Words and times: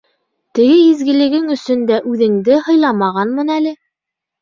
Теге 0.59 0.77
изгелегең 0.93 1.53
өсөн 1.57 1.85
дә 1.91 2.01
үҙеңде 2.15 2.61
һыйламағанмын 2.71 3.57
әле. 3.61 3.79